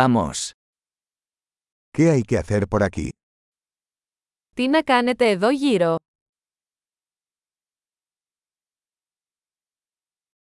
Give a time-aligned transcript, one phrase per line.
[0.00, 0.52] Vamos.
[1.94, 3.08] ¿Qué hay que hacer por aquí?
[4.54, 5.96] Τι να κάνετε εδώ γύρω.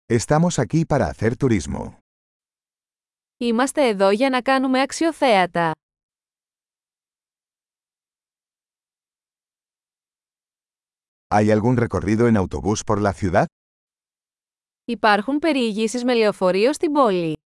[0.08, 1.98] Estamos aquí para hacer turismo.
[3.38, 5.72] Είμαστε εδώ για να κάνουμε αξιοθέατα.
[11.28, 13.46] ¿Hay algún recorrido en autobús por la ciudad?
[14.86, 17.41] Υπάρχουν περιηγήσεις με λεωφορείο στην πόλη.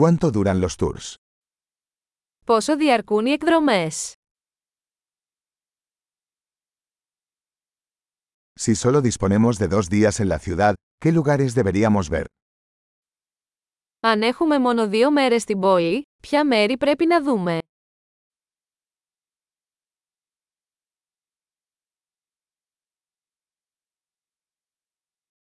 [0.00, 1.14] ¿Cuánto duran los tours?
[2.46, 4.14] Πόσο διαρκούν οι εκδρομές?
[8.60, 12.26] Si solo disponemos de dos días en la ciudad, ¿qué lugares deberíamos ver?
[14.00, 17.58] Αν έχουμε μόνο δύο μέρες στην πόλη, ποια μέρη πρέπει να δούμε?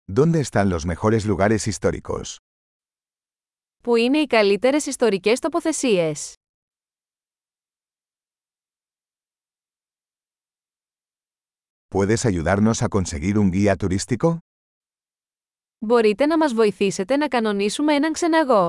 [0.07, 2.39] ¿Dónde están los mejores lugares históricos?
[3.89, 6.35] Πού είναι οι καλύτερες ιστορικές τοποθεσίες.
[11.95, 14.37] ¿Puedes ayudarnos a conseguir un guía turístico?
[15.79, 18.69] Μπορείτε να μας βοηθήσετε να κανονίσουμε έναν ξεναγό.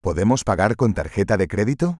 [0.00, 1.94] ¿Podemos pagar con tarjeta de crédito?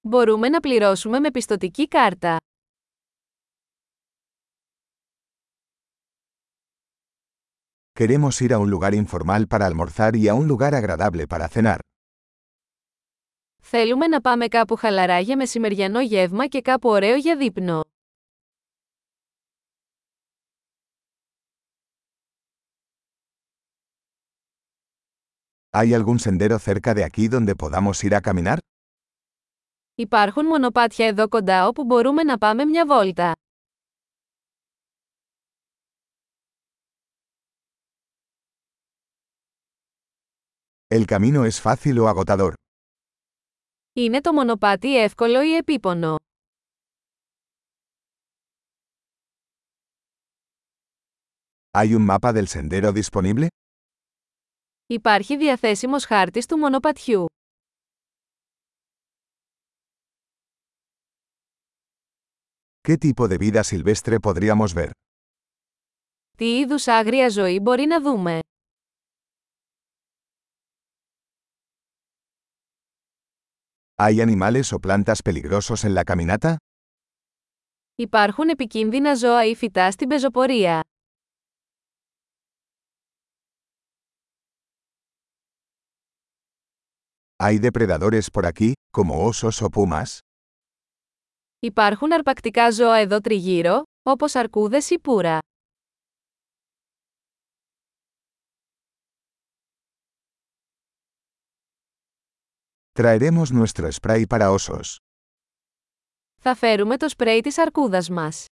[0.00, 2.36] Μπορούμε να πληρώσουμε με πιστοτική κάρτα.
[8.00, 11.80] Queremos ir a un lugar informal para almorzar y a un lugar agradable para cenar.
[13.62, 17.80] Θέλουμε να πάμε κάπου χαλαρά για μεσημεριανό γεύμα και κάπου ωραίο για δείπνο.
[25.70, 28.58] ¿Hay algún sendero cerca de aquí donde podamos ir a caminar?
[29.94, 32.62] Υπάρχουν μονοπάτια εδώ κοντά όπου μπορούμε να πάμε.
[40.92, 42.54] El camino es fácil o agotador.
[43.92, 46.16] Είναι το μονοπάτι εύκολο ή επίπονο.
[51.70, 53.46] Hay un mapa del sendero disponible?
[54.86, 57.24] Υπάρχει διαθέσιμος χάρτης του μονοπατιού.
[62.88, 64.90] ¿Qué tipo de vida silvestre podríamos ver?
[66.36, 68.38] Τι είδους άγρια ζωή μπορεί να δούμε?
[74.02, 76.56] ¿Hay animales o plantas peligrosos en la caminata?
[77.94, 80.80] Υπάρχουν επικίνδυνα ζώα ή φυτά στην πεζοπορία.
[87.42, 90.18] ¿Hay depredadores por aquí, como osos o pumas?
[91.60, 95.38] Υπάρχουν αρπακτικά ζώα εδώ τριγύρω, όπως αρκούδες ή πουρα.
[103.00, 104.96] Traeremos nuestro spray para osos.
[106.38, 108.44] Θα φέρουμε το σπρέι της αρκούδας μας.